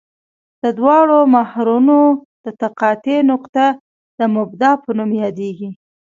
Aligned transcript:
د 0.63 0.65
دواړو 0.77 1.17
محورونو 1.35 1.97
د 2.45 2.47
تقاطع 2.61 3.17
نقطه 3.31 3.65
د 4.19 4.21
مبدا 4.35 4.71
په 4.83 4.89
نوم 4.97 5.11
یادیږي 5.23 5.69